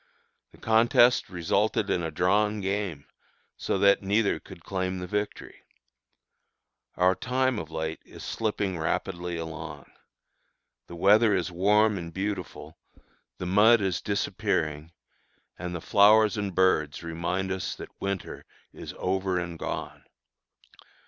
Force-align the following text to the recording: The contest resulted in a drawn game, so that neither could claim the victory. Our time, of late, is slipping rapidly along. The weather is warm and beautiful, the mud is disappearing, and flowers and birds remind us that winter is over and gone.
The 0.51 0.57
contest 0.57 1.29
resulted 1.29 1.91
in 1.91 2.01
a 2.01 2.09
drawn 2.09 2.59
game, 2.59 3.05
so 3.55 3.77
that 3.77 4.01
neither 4.01 4.39
could 4.39 4.63
claim 4.63 4.97
the 4.97 5.05
victory. 5.05 5.61
Our 6.95 7.13
time, 7.13 7.59
of 7.59 7.69
late, 7.69 7.99
is 8.03 8.23
slipping 8.23 8.79
rapidly 8.79 9.37
along. 9.37 9.85
The 10.87 10.95
weather 10.95 11.35
is 11.35 11.51
warm 11.51 11.99
and 11.99 12.11
beautiful, 12.11 12.79
the 13.37 13.45
mud 13.45 13.79
is 13.79 14.01
disappearing, 14.01 14.91
and 15.59 15.77
flowers 15.83 16.35
and 16.35 16.55
birds 16.55 17.03
remind 17.03 17.51
us 17.51 17.75
that 17.75 17.89
winter 18.01 18.43
is 18.73 18.95
over 18.97 19.37
and 19.39 19.59
gone. 19.59 20.03